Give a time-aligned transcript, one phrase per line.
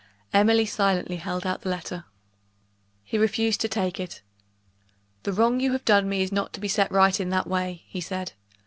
[0.33, 2.05] Emily silently held out the letter.
[3.03, 4.23] He refused to take it.
[5.21, 7.83] "The wrong you have done me is not to be set right in that way,"
[7.85, 8.31] he said.